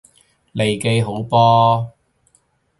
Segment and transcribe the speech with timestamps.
[0.53, 1.91] 利記好波！